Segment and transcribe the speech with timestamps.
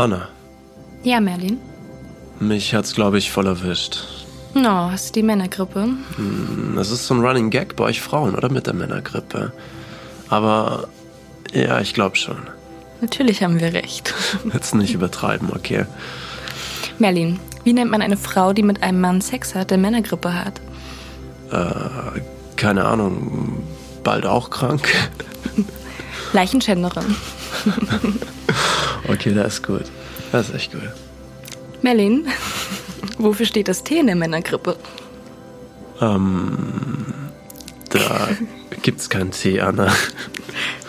[0.00, 0.28] Anna,
[1.02, 1.58] Ja, Merlin.
[2.38, 3.98] mich hat's, glaube ich, voll erwischt.
[4.54, 5.88] No, hast du die Männergrippe?
[6.74, 8.50] Das ist so ein Running Gag bei euch Frauen, oder?
[8.50, 9.52] Mit der Männergrippe.
[10.30, 10.88] Aber
[11.52, 12.38] ja, ich glaube schon.
[13.02, 14.14] Natürlich haben wir recht.
[14.54, 15.84] Jetzt nicht übertreiben, okay?
[16.98, 20.62] Merlin, wie nennt man eine Frau, die mit einem Mann Sex hat, der Männergrippe hat?
[22.56, 23.62] Keine Ahnung,
[24.02, 24.88] bald auch krank?
[26.32, 27.16] Leichenschänderin.
[29.12, 29.84] Okay, das ist gut.
[30.32, 30.82] Das ist echt gut.
[31.82, 32.26] Merlin,
[33.18, 34.76] wofür steht das T in der Männergrippe?
[37.90, 38.28] Da
[38.82, 39.92] gibt's keinen Tee, Anna.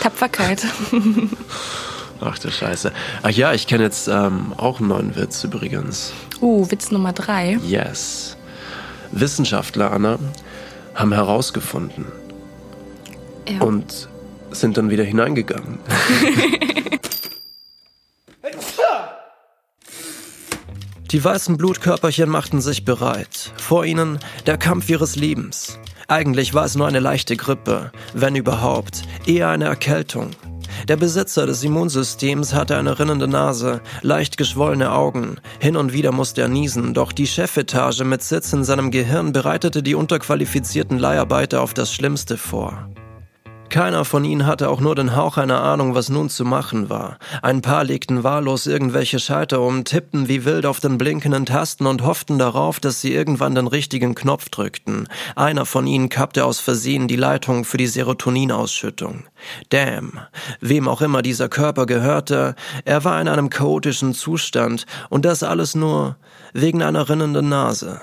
[0.00, 0.64] Tapferkeit.
[2.20, 2.92] Ach du Scheiße.
[3.22, 6.12] Ach ja, ich kenne jetzt ähm, auch einen neuen Witz übrigens.
[6.40, 7.58] Uh, Witz Nummer drei.
[7.66, 8.36] Yes.
[9.12, 10.18] Wissenschaftler, Anna,
[10.94, 12.06] haben herausgefunden
[13.48, 13.60] Ja.
[13.60, 14.08] und
[14.52, 15.80] sind dann wieder hineingegangen.
[21.14, 23.52] Die weißen Blutkörperchen machten sich bereit.
[23.56, 25.78] Vor ihnen der Kampf ihres Lebens.
[26.08, 30.30] Eigentlich war es nur eine leichte Grippe, wenn überhaupt, eher eine Erkältung.
[30.88, 35.36] Der Besitzer des Immunsystems hatte eine rinnende Nase, leicht geschwollene Augen.
[35.60, 39.84] Hin und wieder musste er niesen, doch die Chefetage mit Sitz in seinem Gehirn bereitete
[39.84, 42.88] die unterqualifizierten Leiharbeiter auf das Schlimmste vor.
[43.68, 47.18] Keiner von ihnen hatte auch nur den Hauch einer Ahnung, was nun zu machen war.
[47.42, 52.02] Ein paar legten wahllos irgendwelche Schalter um, tippten wie wild auf den blinkenden Tasten und
[52.02, 55.08] hofften darauf, dass sie irgendwann den richtigen Knopf drückten.
[55.34, 59.24] Einer von ihnen kappte aus Versehen die Leitung für die Serotoninausschüttung.
[59.70, 60.20] Damn,
[60.60, 62.54] wem auch immer dieser Körper gehörte,
[62.84, 66.16] er war in einem chaotischen Zustand und das alles nur
[66.52, 68.00] wegen einer rinnenden Nase.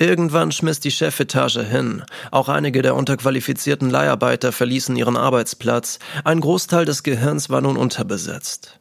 [0.00, 2.02] Irgendwann schmiss die Chefetage hin.
[2.30, 5.98] Auch einige der unterqualifizierten Leiharbeiter verließen ihren Arbeitsplatz.
[6.24, 8.80] Ein Großteil des Gehirns war nun unterbesetzt.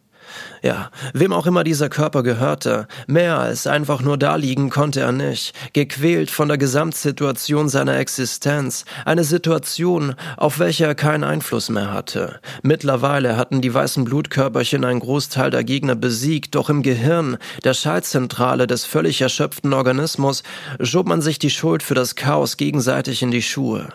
[0.62, 5.12] Ja, wem auch immer dieser Körper gehörte, mehr als einfach nur da liegen konnte er
[5.12, 11.94] nicht, gequält von der Gesamtsituation seiner Existenz, eine Situation, auf welche er keinen Einfluss mehr
[11.94, 12.40] hatte.
[12.62, 18.68] Mittlerweile hatten die weißen Blutkörperchen einen Großteil der Gegner besiegt, doch im Gehirn, der Schaltzentrale
[18.68, 20.44] des völlig erschöpften Organismus,
[20.82, 23.88] schob man sich die Schuld für das Chaos gegenseitig in die Schuhe.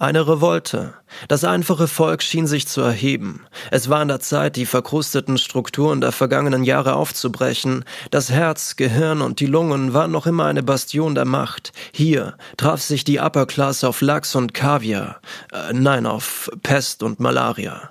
[0.00, 0.94] Eine Revolte.
[1.26, 3.40] Das einfache Volk schien sich zu erheben.
[3.72, 7.84] Es war an der Zeit, die verkrusteten Strukturen der vergangenen Jahre aufzubrechen.
[8.12, 11.72] Das Herz, Gehirn und die Lungen waren noch immer eine Bastion der Macht.
[11.90, 15.20] Hier traf sich die Upper Class auf Lachs und Kaviar.
[15.52, 17.90] Äh, nein, auf Pest und Malaria.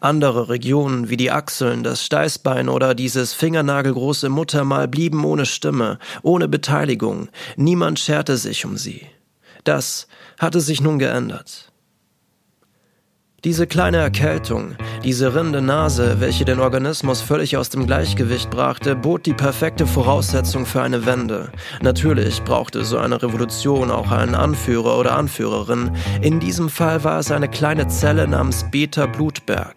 [0.00, 6.48] Andere Regionen wie die Achseln, das Steißbein oder dieses fingernagelgroße Muttermal blieben ohne Stimme, ohne
[6.48, 7.28] Beteiligung.
[7.56, 9.06] Niemand scherte sich um sie.
[9.68, 10.08] Das
[10.38, 11.70] hatte sich nun geändert.
[13.44, 19.26] Diese kleine Erkältung, diese rinnende Nase, welche den Organismus völlig aus dem Gleichgewicht brachte, bot
[19.26, 21.50] die perfekte Voraussetzung für eine Wende.
[21.80, 25.92] Natürlich brauchte so eine Revolution auch einen Anführer oder Anführerin.
[26.20, 29.76] In diesem Fall war es eine kleine Zelle namens Beta Blutberg.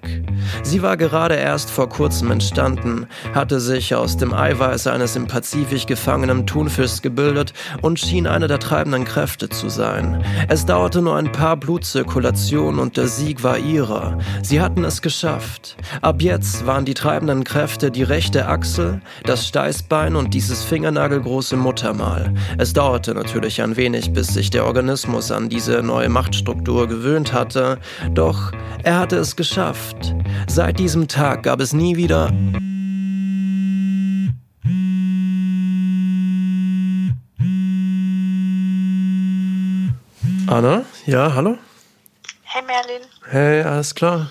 [0.63, 5.85] Sie war gerade erst vor kurzem entstanden, hatte sich aus dem Eiweiß eines im Pazifik
[5.85, 10.23] gefangenen Thunfischs gebildet und schien eine der treibenden Kräfte zu sein.
[10.47, 14.17] Es dauerte nur ein paar Blutzirkulationen und der Sieg war ihrer.
[14.41, 15.10] Sie hatten es geschafft.
[16.01, 22.33] Ab jetzt waren die treibenden Kräfte die rechte Achsel, das Steißbein und dieses fingernagelgroße Muttermal.
[22.57, 27.79] Es dauerte natürlich ein wenig, bis sich der Organismus an diese neue Machtstruktur gewöhnt hatte,
[28.13, 28.51] doch
[28.83, 30.15] er hatte es geschafft.
[30.47, 32.31] Seit diesem Tag gab es nie wieder
[40.51, 40.83] Anna?
[41.05, 41.57] Ja, hallo?
[42.43, 43.07] Hey Merlin.
[43.29, 44.29] Hey, alles klar?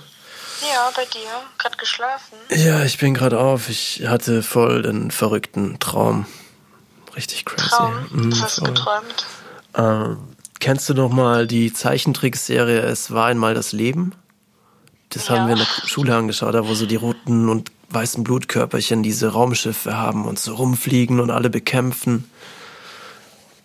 [0.62, 1.20] Ja, bei dir.
[1.58, 2.36] Gerade geschlafen.
[2.50, 3.68] Ja, ich bin gerade auf.
[3.68, 6.26] Ich hatte voll den verrückten Traum.
[7.16, 7.68] Richtig crazy.
[7.70, 8.06] Traum.
[8.10, 9.26] Mhm, Was hast du geträumt?
[9.74, 10.18] Ähm,
[10.58, 14.12] kennst du noch mal die Zeichentrickserie Es war einmal das Leben?
[15.10, 15.36] Das Ja.
[15.38, 19.28] haben wir in der Schule angeschaut, da wo so die roten und weißen Blutkörperchen diese
[19.32, 22.30] Raumschiffe haben und so rumfliegen und alle bekämpfen.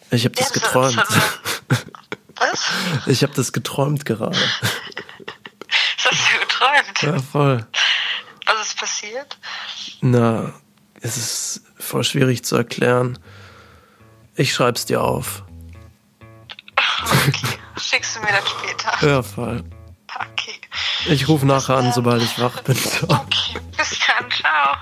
[0.10, 0.98] Ich habe das Ja, geträumt.
[2.38, 2.60] Was?
[3.06, 4.38] Ich habe das geträumt gerade.
[6.66, 7.02] Geträumt?
[7.02, 7.66] Ja, voll.
[8.46, 9.38] Was ist passiert?
[10.02, 10.54] Na,
[11.02, 13.20] es ist voll schwierig zu erklären.
[14.36, 15.44] Ich schreib's dir auf.
[17.78, 19.08] Schickst du mir das später?
[19.08, 19.64] Ja, voll.
[20.16, 20.60] Okay.
[21.08, 22.78] Ich rufe nachher an, sobald ich wach bin.
[23.04, 23.60] Okay.
[23.78, 24.32] Bis dann.
[24.32, 24.78] Ciao.